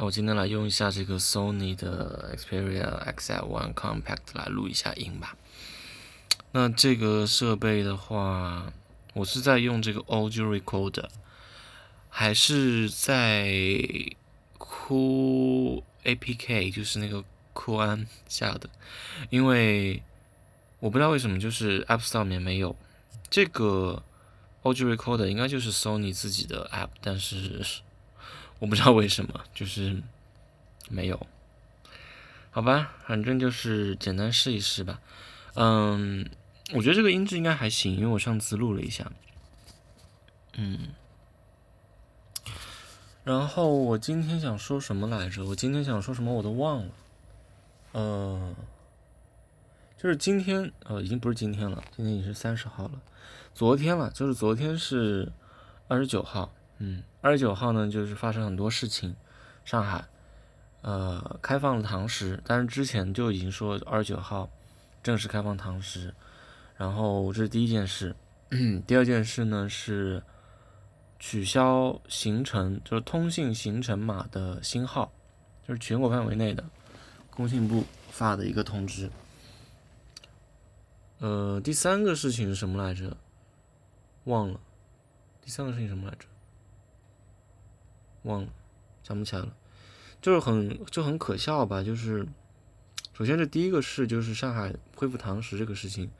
[0.00, 5.36] 那我今天来用一下这个 Sony 的 Xperia XL1 Compact 来录一下音吧。
[6.52, 8.72] 那这个设备的话，
[9.12, 11.10] 我是在用这个 Audio Recorder，
[12.08, 13.52] 还是在
[14.56, 17.22] 酷 APK，就是那个
[17.52, 18.70] 酷安下的，
[19.28, 20.02] 因为
[20.78, 22.74] 我不知道为什么，就是 App Store 里面没有
[23.28, 24.02] 这个
[24.62, 27.62] Audio Recorder，应该就是 Sony 自己的 App，但是
[28.60, 30.00] 我不知道为什么，就是
[30.88, 31.26] 没有。
[32.52, 35.00] 好吧，反正就是简单试一试吧。
[35.54, 36.30] 嗯。
[36.72, 39.10] 我觉得这个音质应该还行，因为我上次录了一下。
[40.54, 40.90] 嗯，
[43.24, 45.44] 然后我今天想说什么来着？
[45.46, 46.92] 我今天想说什么我都忘了。
[47.94, 48.54] 嗯，
[49.96, 53.00] 就是今天，呃，已经不是今天了，今天已经是三十号了。
[53.52, 55.32] 昨天了，就是昨天是
[55.88, 56.52] 二十九号。
[56.78, 59.14] 嗯，二十九号呢，就是发生很多事情。
[59.64, 60.08] 上海，
[60.80, 64.48] 呃，开放了堂食，但是之前就已经说二十九号
[65.02, 66.14] 正式开放堂食。
[66.76, 68.16] 然后这是第一件事，
[68.86, 70.22] 第二件事呢是
[71.18, 75.12] 取消行程，就是通信行程码的新号，
[75.68, 76.64] 就是全国范围内的，
[77.30, 79.10] 工信部发的一个通知。
[81.18, 83.14] 呃，第三个事情是什么来着？
[84.24, 84.58] 忘了。
[85.42, 86.24] 第三个事情什么来着？
[88.22, 88.48] 忘了，
[89.02, 89.54] 想不起来了。
[90.20, 91.82] 就是很就很可笑吧？
[91.82, 92.26] 就是
[93.14, 96.10] 首先这第一个事就是上海恢复堂食这个事情。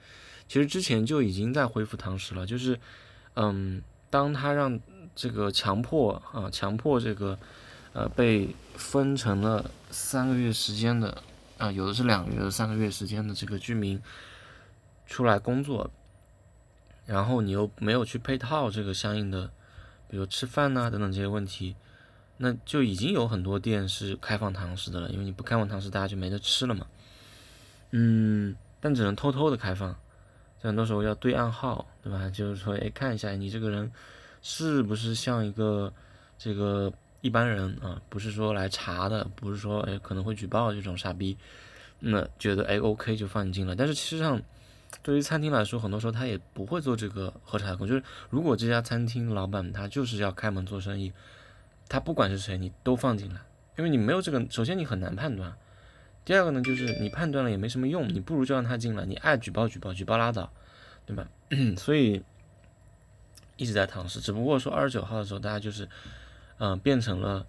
[0.48, 2.80] 其实之前就已经在恢复堂食了，就是，
[3.34, 4.80] 嗯，当他让
[5.14, 7.38] 这个强迫啊，强迫这个，
[7.92, 11.22] 呃，被分成了三个月时间的，
[11.56, 14.02] 啊，有的是两个月、三个月时间的这个居民
[15.06, 15.88] 出来工作，
[17.06, 19.52] 然后你又没有去配套这个相应的，
[20.08, 21.76] 比如吃饭呐等等这些问题，
[22.42, 26.86] 那就已经有很多店是开放堂食的了，因为你不开放堂食，大家就没得吃了嘛，
[27.90, 29.94] 嗯，但只能偷偷的开放。
[30.62, 32.30] 很多时候要对暗号，对吧？
[32.30, 33.92] 就是说，哎，看一下你这个人
[34.40, 35.92] 是不是像一个
[36.38, 36.90] 这个
[37.20, 38.00] 一般人啊？
[38.08, 41.36] 不是说来查的，不是说哎可能会举报这种傻逼。
[41.98, 43.74] 那觉得哎 OK 就放你进来。
[43.74, 44.40] 但是其实上，
[45.02, 47.86] 对于餐厅来说，很多时候他也不会做这个核查工。
[47.86, 51.12] 就是如果这家餐厅老板他就是要开门做生意，
[51.90, 53.40] 他不管是谁你都放进来，
[53.76, 55.52] 因为你没有这个，首先你很难判断。
[56.24, 60.52] 第二个呢，就是你判断了也没什么用，你不如就让他进来，你爱举报举报，举报拉倒，
[61.04, 61.26] 对吧？
[61.76, 62.22] 所以
[63.56, 65.88] 一直在尝试，只不过说二十九号的时候，大家就是，
[66.58, 67.44] 嗯，变成了，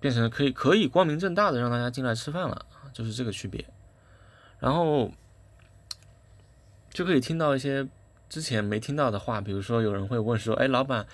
[0.00, 3.64] 变成了可以可以光明正大的让大家进来吃饭了，就是这个区别。
[4.58, 5.10] 然后
[6.90, 7.88] 就可以听到一些
[8.28, 11.06] 之前没听到的话，比如说有人会问说，哎，老板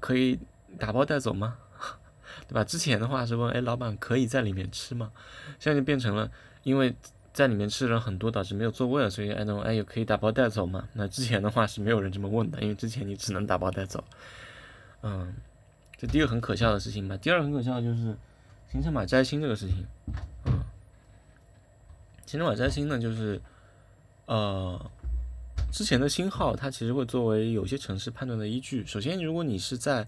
[0.00, 0.38] 可以
[0.78, 1.58] 打包带走吗？
[2.48, 2.62] 对吧？
[2.62, 5.10] 之前的话是问，哎，老板可以在里面吃吗？
[5.58, 6.30] 现在就变成了，
[6.62, 6.94] 因为
[7.32, 10.88] 在里面吃的人很多，导致没有座位了，所以哎，那种哎，可以打包带走吗？
[10.92, 14.02] 那之前的话是没有人这么问的，因为之前你只能打包带走。
[15.02, 15.34] 嗯，
[15.96, 17.16] 这第一个很可笑的事情吧。
[17.16, 18.16] 第二个很可笑的就是
[18.70, 19.86] 行程码摘星这个事情。
[20.44, 20.60] 嗯，
[22.26, 23.40] 行程码摘星呢，就是
[24.26, 24.90] 呃，
[25.72, 28.84] 之前的星号它其实会作为有些城市判断的依据。
[28.84, 30.06] 首先，如果你是在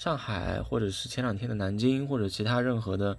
[0.00, 3.18] 上海，或者是前两天的南京，或者其他任何的，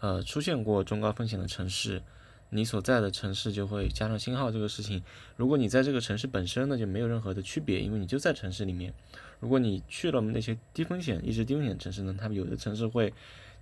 [0.00, 2.02] 呃，出现过中高风险的城市，
[2.48, 5.04] 你所在的城市就会加上星号这个事情。
[5.36, 8.94] 如果你在这个城市本身呢，就没有任何的区别，因为你就在城市里面。
[9.40, 13.12] 如果你去了那些低风险、一直低风险城市呢，他们有的城市会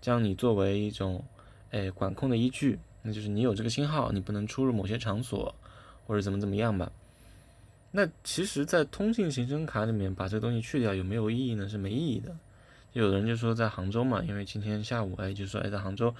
[0.00, 1.24] 将你作为一种，
[1.72, 5.52] 哎，管控的依据，那就是你有这个星号，你不能出入某些场所，
[6.06, 6.92] 或者怎么怎么样吧。
[7.90, 11.68] 那其实，在通信行程卡里面把这个东西去掉有没有意义呢？
[11.68, 12.32] 是没意义的。
[12.92, 16.14] 有人就说在杭州嘛，因为今天下午哎，就说哎，在杭州，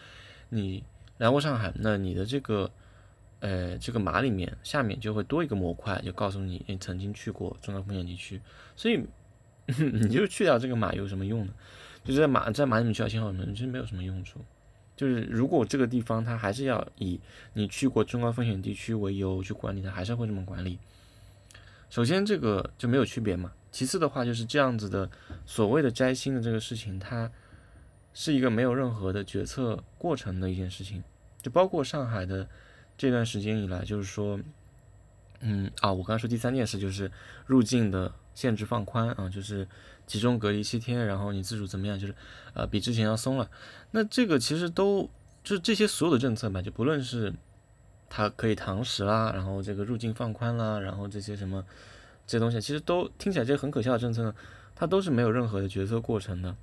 [0.51, 0.83] 你
[1.19, 2.71] 来过上海，那你的这个，
[3.41, 8.41] 呃，这个码里面下面就会多一个模块，就告诉你你曾经去过中高风险地区，
[8.77, 9.05] 所以
[9.67, 11.53] 你就去掉这个码有什么用呢？
[12.05, 14.41] 就是在码在码里面去掉信号，其实没有什么用处。
[14.97, 17.19] 就是如果这个地方它还是要以
[17.55, 20.79] 你去过中高风险地区为由去管理，它还是会这么管理。
[21.89, 23.51] 首先这个就没有区别嘛。
[23.73, 25.09] 其次的话，就是这样子的
[25.47, 27.31] 所谓的摘星的这个事情，它
[28.13, 31.05] 是一个没有任何的决策过程的一件事情。
[31.41, 32.49] 就包括上海的
[32.99, 34.41] 这段时间以来，就是说，
[35.39, 37.11] 嗯啊，我刚才说第三件事就是
[37.47, 39.67] 入境的限制放宽啊，就是
[40.05, 42.15] 集中隔离七天，然后你自主怎么样，就是
[42.55, 43.49] 呃比之前要松了。
[43.93, 45.09] 那这个其实都
[45.45, 47.33] 就这些所有的政策吧，就不论是
[48.09, 51.65] 它可以堂食啦，然后这个入境放宽啦，然后这些什么。
[52.31, 54.35] 这东西其实都听起来这很可笑的政策呢，
[54.75, 56.55] 它都是没有任何的决策过程的。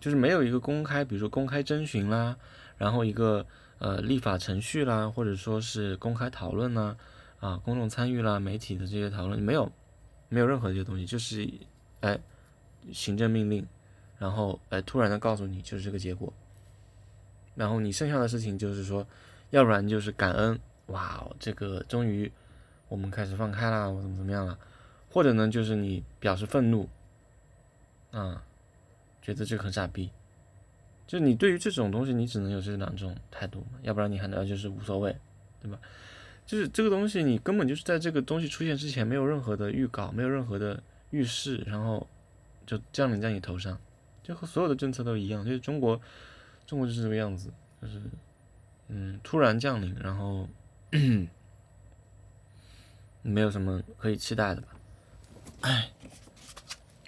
[0.00, 2.36] 就是没有一个公开，比如说公开征询啦，
[2.76, 3.44] 然后一个
[3.78, 6.96] 呃立法程序啦，或者说是公开讨论啦，
[7.40, 9.70] 啊，公众参与啦，媒体的这些讨论没有，
[10.28, 11.48] 没有任何这些东西，就是
[11.98, 12.16] 哎
[12.92, 13.66] 行政命令，
[14.18, 16.32] 然后哎突然的告诉你就是这个结果，
[17.56, 19.04] 然后你剩下的事情就是说，
[19.50, 20.56] 要不然就是感恩，
[20.86, 22.30] 哇，这个终于
[22.88, 24.56] 我们开始放开啦，我怎么怎么样了，
[25.10, 26.88] 或者呢就是你表示愤怒，
[28.10, 28.44] 啊。
[29.20, 30.10] 觉得这个很傻逼，
[31.06, 35.14] 就你对于这种东西，你只能有这两种态度嘛，要不然你还能就是无所谓，
[35.60, 35.78] 对吧？
[36.46, 42.08] 就是这个东西，你根本就是在这个东西出现之前没有任何的预告，没有任何的预示，然后
[42.64, 43.78] 就降临在你头上，
[44.22, 46.00] 就和所有的政策都一样，就是中国，
[46.64, 47.52] 中国就是这个样子，
[47.82, 48.00] 就是
[48.88, 50.48] 嗯，突然降临，然后
[53.20, 54.68] 没有什么可以期待的吧？
[55.62, 55.90] 哎。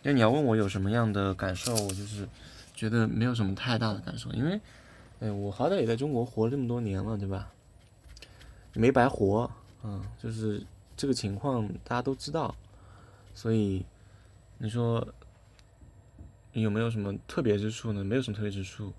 [0.03, 2.27] 那你要问我有什么样的感受，我就是
[2.75, 4.59] 觉得没有什么太大的感受，因为，
[5.21, 7.51] 哎，我好歹也在中国活了这么多年了，对吧？
[8.73, 9.51] 没白活，
[9.83, 10.63] 嗯，就是
[10.97, 12.55] 这个情况大家都知道，
[13.35, 13.85] 所以
[14.57, 15.07] 你说
[16.53, 18.03] 有没有什么特别之处呢？
[18.03, 18.91] 没有什么特别之处，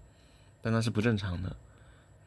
[0.61, 1.55] 但那是不正常的，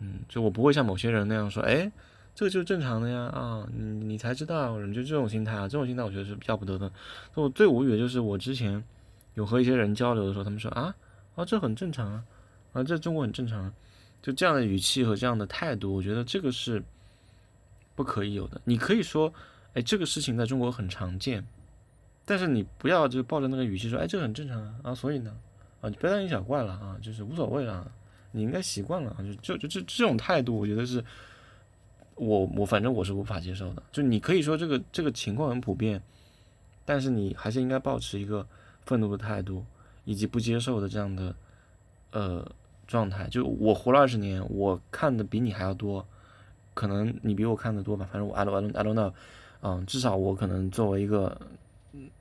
[0.01, 1.93] 嗯，就我不会像某些人那样说，哎。
[2.35, 6.91] 这个就是正常的呀，啊，你你才知道，人就这种心态啊，这种心态我觉得是要不得的。
[7.35, 8.83] 我最无语的就是我之前
[9.35, 10.93] 有和一些人交流的时候，他们说啊
[11.37, 12.25] 啊，这很正常啊，
[12.73, 13.73] 啊，这中国很正常，啊，
[14.21, 16.83] 就这样的语气和这样的态度，我觉得这个是
[17.95, 18.61] 不可以有的。
[18.65, 19.33] 你可以说，
[19.75, 21.47] 哎，这个事情在中国很常见，
[22.25, 25.33] 但是你不要就抱着那个语气说，哎，这个很正常啊，啊，所以呢，
[25.81, 27.89] 啊，你不要大惊小怪了啊，就是无所谓了，
[28.33, 31.05] 你应该习惯了啊，就就就这这种态度，我觉得是。
[32.17, 36.01] 我我反正我是无法接受的，就你可以说这个这个情况很普遍，
[36.85, 38.47] 但是你还是应该保持一个
[38.87, 39.65] 愤怒的态度，
[40.05, 41.35] 以及不接受的这样的
[42.13, 42.49] 呃
[42.87, 43.29] 状态。
[43.29, 46.07] 就我活了二十年，我看的比你还要多，
[46.73, 48.09] 可能你比我看的多吧。
[48.13, 49.13] 反正我 I don't I don't know，
[49.63, 51.37] 嗯，至少我可能作为一个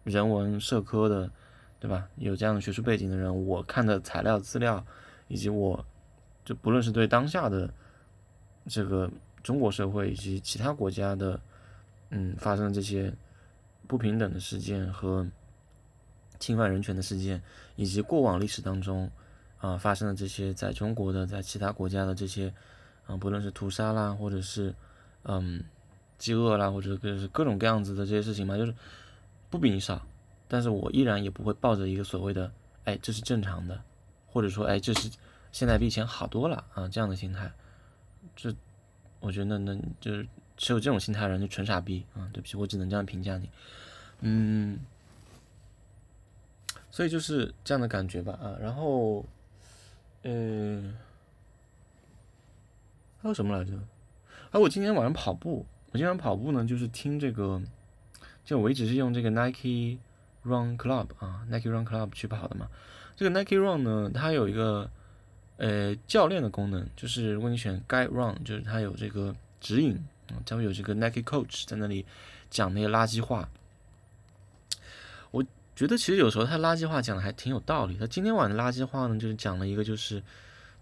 [0.06, 1.30] 人文社科的，
[1.80, 2.08] 对吧？
[2.16, 4.84] 有这样的学术背景的人，我看的材料资料，
[5.28, 5.86] 以及我
[6.44, 7.72] 就不论是对当下的
[8.68, 9.08] 这个。
[9.44, 11.38] 中国社会以及其他国家的，
[12.10, 13.14] 嗯，发生的这些
[13.88, 15.28] 不平等的事件和
[16.40, 17.44] 侵犯人权的事件，
[17.76, 19.12] 以及过往历史当中
[19.58, 22.54] 啊发生的这些在中国的、在其他国家的这些
[23.06, 24.74] 啊，不论是屠杀啦，或者是
[25.24, 25.62] 嗯
[26.18, 28.74] 饥饿啦，或者是各种各样子的这些事情嘛，就是
[29.50, 30.02] 不比你少，
[30.48, 32.50] 但是我依然也不会抱着一个所谓的
[32.86, 33.82] 哎这是正常的，
[34.26, 35.12] 或者说哎这是
[35.52, 37.52] 现在比以前好多了啊这样的心态，
[38.38, 38.56] 这。
[39.24, 40.28] 我觉得那就是
[40.58, 42.30] 持有这种心态的人就纯傻逼啊！
[42.34, 43.50] 对不起，我只能这样评价你。
[44.20, 44.78] 嗯，
[46.92, 48.58] 所以就是这样的感觉吧啊。
[48.60, 49.26] 然后，
[50.24, 50.94] 嗯，
[53.22, 53.74] 还有什么来着？
[54.52, 55.66] 啊，我今天晚上跑步。
[55.92, 57.62] 我今天晚上跑步呢，就是听这个，
[58.44, 60.00] 就我一直是用这个 Nike
[60.42, 62.68] Run Club 啊，Nike Run Club 去跑的嘛。
[63.16, 64.92] 这个 Nike Run 呢，它有一个。
[65.58, 69.94] 呃，教练的功能就是如果你选 Guide Run，就是它有这个指引
[70.30, 72.06] 啊，将会有这个 Nike Coach 在那里
[72.50, 73.48] 讲那些垃圾话。
[75.30, 75.46] 我
[75.76, 77.96] 觉得其实有时候他垃圾话讲的还挺有道理。
[77.98, 80.22] 他今天晚的垃圾话呢，就是讲了一个，就是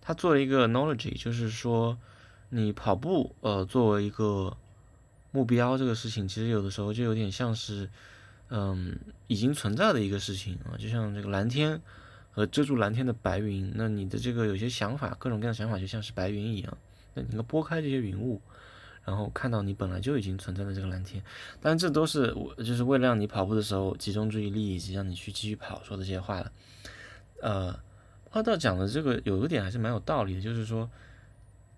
[0.01, 1.97] 他做了一个 Knowledge，就是说
[2.49, 4.56] 你跑步呃作为一个
[5.31, 7.90] 目标这个事情，其实有的时候就有点像是
[8.49, 8.97] 嗯
[9.28, 11.81] 已经存在的一个事情啊，就像这个蓝天。
[12.31, 16.78] 和遮住蓝天的白云，那你的这个有些想法，各种各样的想法就像是白云一样，
[17.14, 18.42] 那你能拨开这些云雾，
[19.04, 21.21] 然后看到你本来就已经存在的这个蓝天。
[21.59, 26.52] 但这都是我就是为了让你跑步的时候集中注意力，以及让你去继续跑说的这些话了。
[27.42, 27.78] 呃，
[28.30, 30.90] 花道讲的这个有一点还是蛮有道理的，就是说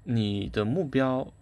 [0.03, 1.33] 你的目标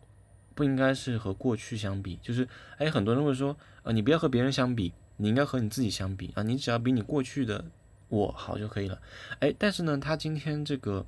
[0.56, 7.66] 不应该是和过去相比，就是哎，很多人会说，呃，你不要和别人相比，你应该和你自己相比啊，你只要比你过去的。
[8.12, 9.02] 我好就可以了，
[9.40, 11.06] 哎，但是呢，他今天这个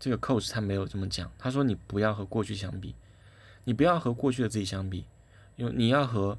[0.00, 2.94] 这个 coach 他没有这么讲，他说你不要和过去相比，
[3.64, 5.04] 你不要和过去的自己相比，
[5.56, 6.38] 因为你要和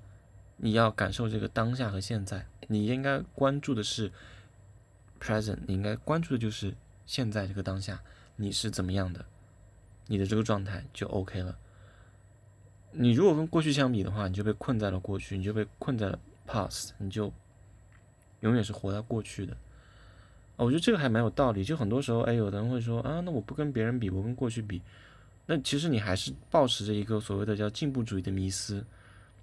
[0.58, 4.12] 你要感受这个当下和现在，你应该关注的是
[5.20, 6.74] present，你应该关注的就是
[7.06, 8.02] 现在这个当下
[8.38, 9.24] 你是怎么样的，
[10.08, 11.56] 你的这个状态就 OK 了。
[12.92, 17.32] 你如果跟过去相比的话，你就被困在了过去，你就被困在了 past，你就
[18.40, 19.56] 永远是活在过去的。
[20.58, 21.64] 我觉得这个还蛮有道理。
[21.64, 24.82] 就很多时候，哎，有的人会说啊，那我不跟别人比，我跟过去比。
[25.48, 28.84] 那其实你还是保持着一个所谓的叫进步主义的迷思，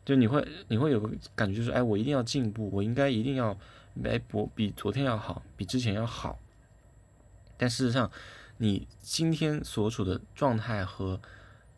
[0.05, 3.57] 就你会你会有个感觉，就是哎，我一定要进步，我应该一定要
[4.03, 6.39] 哎，我比昨天要好，比之前要好。
[7.57, 8.11] 但事实上，
[8.57, 11.21] 你今天所处的状态和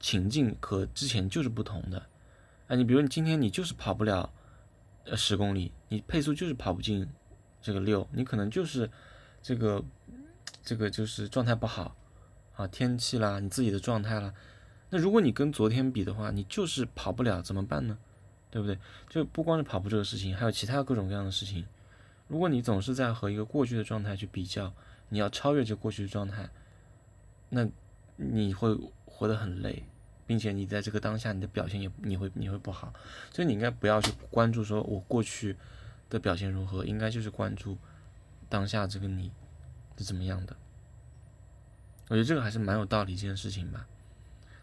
[0.01, 1.99] 情境和之前就是不同的。
[2.69, 4.33] 啊，你比如你今天你就是跑不了
[5.05, 7.07] 呃十公里，你配速就是跑不进
[7.61, 8.91] 这个六，你可能就是
[9.45, 9.85] 这个
[10.63, 11.95] 这个就是状态不好
[12.57, 14.33] 啊，天气啦，你自己的状态啦。
[14.89, 17.99] 那如果你跟昨天比的话，你就是跑不了，怎么办呢？
[18.51, 18.79] 对不对？
[19.11, 21.67] 就不光是跑步这个事情，还有其他各种各样的事情。
[22.27, 24.73] 如果你总是在和一个过去的状态去比较，
[25.11, 26.49] 你要超越这过去的状态，
[27.51, 27.69] 那
[28.17, 28.75] 你会
[29.05, 29.85] 活得很累，
[30.27, 32.95] 并且你在这个当下你的表现也你会你会不好。
[33.31, 35.55] 所以你应该不要去关注说我过去
[36.09, 37.77] 的表现如何，应该就是关注
[38.55, 39.33] 当下这个你
[39.99, 40.55] 是怎么样的。
[42.07, 43.85] 我觉得这个还是蛮有道理一件事情吧。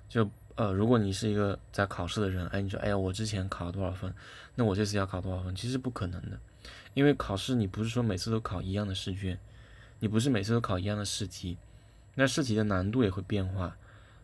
[0.07, 4.13] 就呃，如果你是一个在考试的人，哎，你说，哎呀，我之前考了多少分，
[4.55, 5.53] 那我这次要考多少分？
[5.53, 6.39] 其实不可能的，
[6.93, 9.37] 因为考试你不是说每次都考一样的试卷，
[9.99, 11.57] 你不是每次都考一样的试题，
[12.15, 13.75] 那试题的难度也会变化，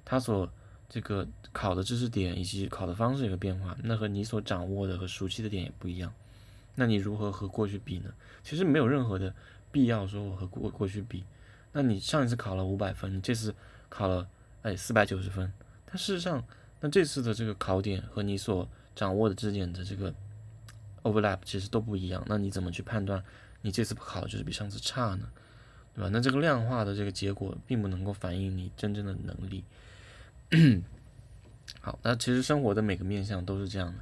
[0.06, 0.50] 它所
[0.88, 6.14] 这个考的知识点以及考的方式也会变化，那和你所掌握的和熟悉的点也不一样，
[6.76, 8.14] 那你如何和过去比呢？
[8.44, 9.34] 其实没有任何的
[9.78, 11.24] 必要说我和过过去比，
[11.72, 13.54] 那你上一次考了五百分，你这次
[13.90, 14.28] 考了
[14.64, 15.54] 哎四百九十分。
[15.86, 16.44] 但事实上，
[16.80, 20.12] 那这次的这个考点和你所掌握的知识点的这个
[21.04, 22.24] overlap 其实都不一样。
[22.26, 23.24] 那你怎么去判断
[23.62, 25.30] 你这次考就是比上次差呢？
[25.94, 26.10] 对吧？
[26.12, 29.64] 那这个量化的这个结果并不能够反映你真正的能力。
[31.82, 34.00] 好，那其实生活的每个面向都是这样的，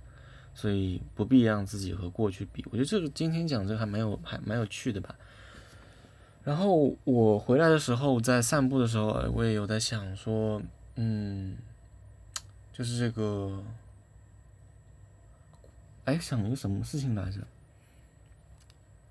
[0.53, 2.63] 所以不必让自己和过去比。
[2.71, 5.13] 我觉得这个今天讲这个还蛮有还蛮有趣的吧。
[6.45, 10.61] 然后我回来的时候，在散步的时候，我也有在想说，
[10.95, 11.57] 嗯。
[12.77, 13.63] 就是这个，
[16.03, 17.39] 哎，想一个什么事情来着？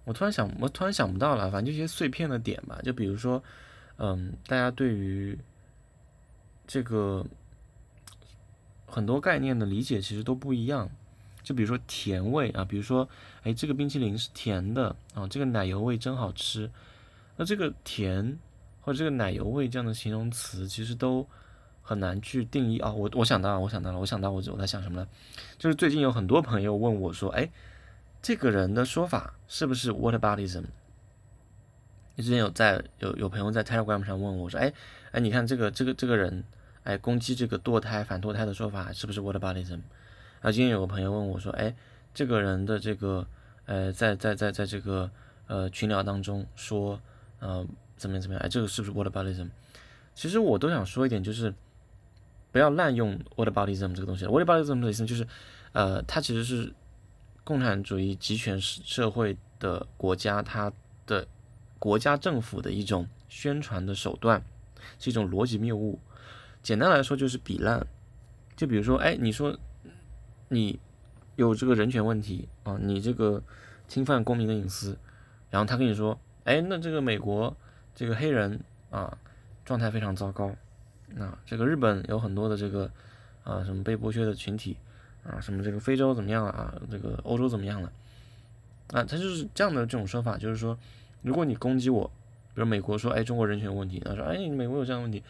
[0.05, 1.51] 我突然想，我突然想不到了。
[1.51, 2.79] 反正就一些碎片的点吧。
[2.85, 3.43] 就比如说，
[3.97, 5.39] 嗯，大家对于
[6.67, 7.25] 这个
[8.87, 10.91] 很多概念的理解其实都不一样。
[11.43, 13.09] 就比如说甜味啊，比如说，
[13.45, 16.71] 哎，这个冰淇淋是甜的啊，这个奶油味真好吃。
[17.37, 18.39] 那这个甜
[18.81, 21.27] 或者这个奶油味这样的形容词，其实都。
[21.87, 22.91] 很难去定义啊！
[22.91, 25.07] 我我想到了，我想到了，我想到我我在想什么呢？
[25.59, 27.51] 就是最近有很多朋友问我说：“哎，
[28.23, 30.65] 这个人的说法是不是 whataboutism？”
[32.17, 34.73] 你之前有在有有朋友在 Telegram 上问我说：“哎
[35.13, 36.43] 哎，你看这个这个这个人，
[36.85, 39.83] 哎攻击这个堕胎反堕胎的说法是不是 whataboutism？”
[40.41, 41.75] 然后今天有个朋友问我说：“哎，
[42.15, 43.27] 这个人的这个
[43.67, 45.11] 呃在在在在这个
[45.49, 46.99] 呃群聊当中说
[47.45, 48.43] 呃怎么样怎么样？
[48.43, 49.49] 哎，这个是不是 whataboutism？”
[50.17, 51.55] 其实我都想说一点就是。
[52.55, 54.25] 不要滥用 whataboutism 这个东西。
[54.27, 55.27] whataboutism 的意思就是，
[55.73, 56.73] 呃，它其实是
[57.43, 60.73] 共产主义集权社会的国家，它
[61.05, 61.27] 的
[61.81, 64.41] 国家政府的一种宣传的手段，
[65.01, 65.99] 是一种逻辑谬误。
[66.63, 67.85] 简单来说就是比烂。
[68.55, 69.59] 就比如说，哎，你说
[70.47, 70.79] 你
[71.35, 73.43] 有这个人权问题啊，你这个
[73.89, 74.97] 侵犯公民的隐私，
[75.51, 77.57] 然后他跟你说，哎，那这个美国
[77.95, 78.61] 这个黑人
[78.91, 79.17] 啊，
[79.65, 80.55] 状态非常糟糕。
[81.09, 82.91] 那这个日本有很多的这个
[83.45, 84.77] 啊什么被剥削的群体
[85.25, 87.93] 啊，什么这个非洲怎么样了啊，这个欧洲怎么样了
[88.93, 89.05] 啊？
[89.05, 90.77] 他就是这样的这种说法，就是说，
[91.23, 92.11] 如果你攻击我，
[92.55, 95.23] 比如美国说哎中国人权问题，他说哎美国有这样的问题，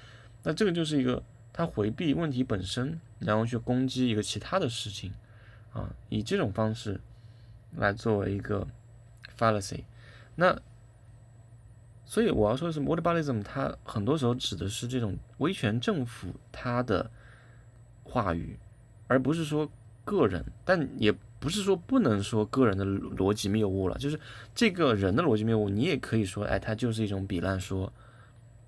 [0.42, 5.12] 那这个就是一个他回避问题本身，然后去攻击一个其他的事情
[5.72, 7.00] 啊，以这种方式
[7.76, 8.66] 来作为一个
[9.38, 9.84] fallacy，
[10.34, 10.60] 那。
[12.14, 17.10] 所以我要说的是，whataboutism 它很多时候指的是这种威权政府它的
[18.04, 18.56] 话语，
[19.08, 19.68] 而不是说
[20.04, 24.20] 个人，但也不是说不能说个人的逻辑谬误了，就是
[24.54, 27.92] 这个人的逻辑谬误，你也可以说，哎，它就是一种比烂说。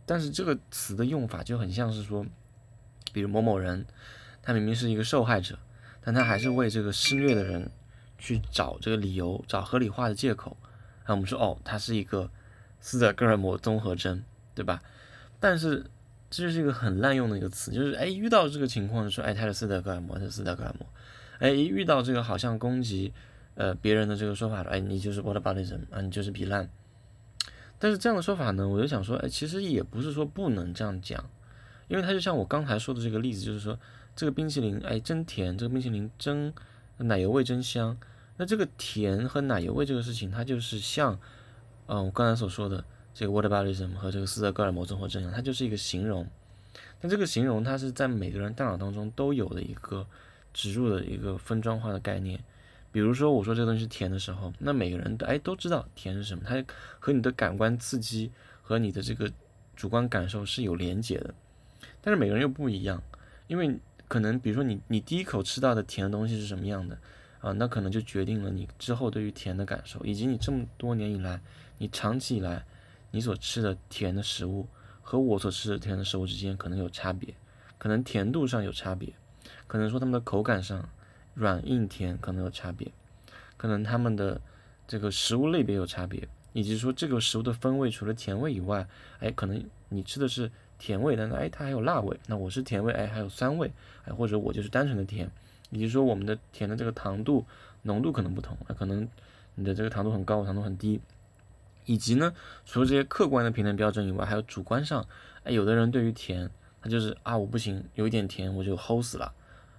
[0.05, 2.27] 但是这个词的用法就很像是说，
[3.13, 3.87] 比如某某人，
[4.43, 5.57] 他明明是一个受害者，
[6.03, 7.71] 但他还是为这个施虐的人
[8.19, 10.57] 去找这个理由，找合理化的借口。
[11.07, 12.29] 那我们说，哦，他是一个。
[12.81, 14.23] 斯德哥尔摩综合征，
[14.55, 14.81] 对吧？
[15.39, 15.85] 但是
[16.31, 20.87] 这就是一个很滥用的一个词，就是哎，遇到这个情况说，哎，他是斯德哥尔摩，他是斯德哥尔摩。
[21.39, 23.13] 哎，一遇到这个好像攻击
[23.55, 26.71] 呃别人的这个说法，哎，你就是 what about 人啊，你就是比烂。
[27.79, 31.29] 但是这样的说法呢，我就想说，哎，其实也不是说不能这样讲，
[31.89, 33.79] 因为它就像我刚才说的这个例子，就是说
[34.15, 36.53] 这个冰淇淋，哎，真甜，这个冰淇淋真
[36.97, 37.97] 奶油味真香。
[38.39, 41.21] 那这个甜和奶油味这个事情，它就是像。
[41.87, 46.27] 嗯，我刚才所说的这个 whataboutism 和这个斯德哥尔摩综合症，它就是一个形容。
[47.01, 50.07] 那这个形容，它是在每个人大脑当中都有的一个
[50.53, 52.41] 植入的一个分装化的概念。
[52.93, 56.65] 比如说，我说这个东西是甜的时候，那每个人都哎都知道甜是什么，它
[56.99, 59.31] 和你的感官刺激和你的这个
[59.75, 61.35] 主观感受是有连结的，
[62.01, 63.03] 但是每个人又不一样，
[63.49, 63.79] 因为
[64.09, 66.97] 可能比如说你你第一口吃到的甜的东西是什么样的
[67.41, 71.39] 啊，那可能就决定了你之后对于甜的感受，以及你这么多年以来，
[71.79, 72.65] 你长期以来
[73.11, 74.67] 你所吃的甜的食物
[75.03, 77.35] 和我所吃的甜的食物之间可能有差别，
[77.79, 79.13] 可能甜度上有差别，
[79.67, 80.89] 可能说它们的口感上
[81.35, 82.91] 软硬甜可能有差别，
[83.57, 84.41] 可能它们的
[84.89, 86.29] 这个食物类别有差别。
[86.53, 88.89] 以及说这个食物的风味，除了甜味以外，
[89.21, 92.19] 哎，可能你吃的是甜味，但是哎，它还有辣味。
[92.29, 93.71] 那我是甜味，哎，还有酸味，
[94.07, 95.31] 哎，或者我就是单纯的甜。
[95.69, 97.45] 以及说我们的甜的这个糖度、
[97.83, 99.07] 浓度可能不同，那可能
[99.55, 100.99] 你的这个糖度很高，糖度很低。
[101.87, 102.35] 以及呢，
[102.67, 105.07] 除了这些客观的评判标准以外，还有主观上，
[105.45, 106.51] 哎，有的人对于甜，
[106.83, 109.33] 他就是啊，我不行，有一点甜我就齁死了。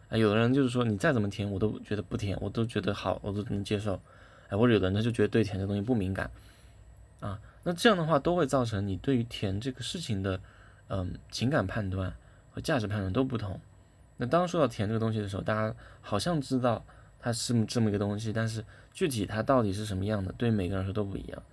[0.10, 4.02] 哎，有的人就是说你再怎么甜，我都觉得不甜，我都觉得好，我都能接受。
[4.50, 6.32] 哎，或者有的人他就觉得对甜的东西不敏感。
[7.20, 10.40] 啊，那这样的话都会造成你对于甜这个事情的，
[10.88, 12.16] 嗯，情感判断
[12.52, 13.60] 和价值判断都不同。
[14.16, 16.86] 那当说到甜这个东西的时候，大家好像知道
[17.20, 21.44] 它是这么一个东西，但是具体它到底是什么样的，对每个人说都不一样。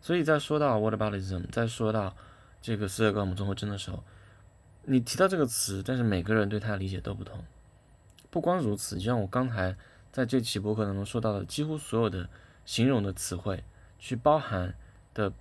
[0.00, 2.14] 所以在说到 whataboutism，在说到
[2.60, 4.02] 这个斯德哥尔摩综合征的时候，
[4.84, 7.44] 你提到这个词，但是每个人对它的理解都不同。
[8.30, 9.76] 不光如此，就像我刚才
[10.12, 12.28] 在这期博客当中说到的，几乎所有的
[12.64, 13.62] 形容的词汇
[13.98, 14.74] 去包含。
[15.12, 15.32] 的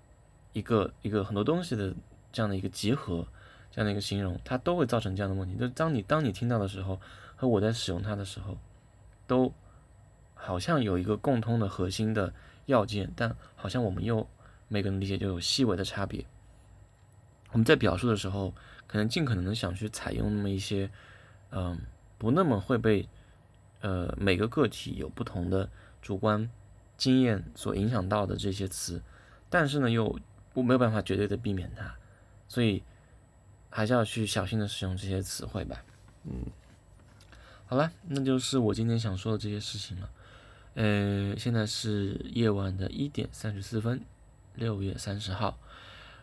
[0.51, 1.94] 一个一个很多东西的
[2.32, 3.28] 这样的一个集合，
[3.70, 5.56] 这样的一个形容，它都会造成这样的问题。
[5.56, 7.00] 就是当你当你听到的时候，
[7.36, 8.58] 和我在使用它的时候，
[9.28, 9.54] 都
[10.34, 12.34] 好像有一个共通的核心的
[12.66, 14.28] 要件，但好像我们又
[14.70, 16.26] 每个人理解就有细微的差别。
[17.52, 18.54] 我们在表述的时候，
[18.88, 20.90] 可能尽可能的想去采用那么一些，
[21.50, 21.78] 嗯，
[22.18, 23.10] 不那么会被
[23.82, 25.70] 呃每个个体有不同的
[26.02, 26.50] 主观
[26.96, 29.02] 经验所影响到的这些词。
[29.50, 30.20] 但是呢，又
[30.54, 31.96] 我没有办法绝对的避免它，
[32.48, 32.84] 所以
[33.72, 35.84] 还是要去小心的使用这些词汇吧。
[36.26, 36.46] 嗯，
[37.66, 40.10] 好了，那就是我今天想说的这些事情了。
[40.75, 44.01] 呃，现在是夜晚的一点三十四分，
[44.59, 45.57] 六月三十号。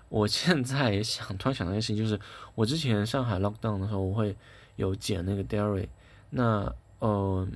[0.09, 2.21] 我现在也想突然想到一件事情，就是
[2.55, 4.37] 我之前上海 lockdown 的时候，我会
[4.77, 5.89] 有剪那个 diary，
[6.31, 7.49] 那呃，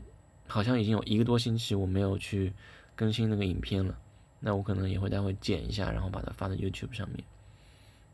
[0.49, 2.53] 好像已经有一个多星期我没有去
[2.97, 3.97] 更新那个影片了。
[4.41, 7.23] 那我可能也会待会剪一下，然后把它发到 YouTube 上面。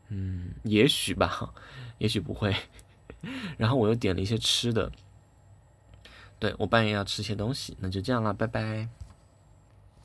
[0.09, 1.53] 嗯，也许吧，
[1.97, 2.55] 也许不会。
[3.57, 4.91] 然后我又点了一些吃的，
[6.37, 8.87] 对我半夜要吃些东西，那就这样了，拜拜。